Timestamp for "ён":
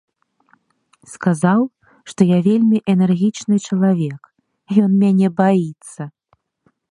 4.85-4.91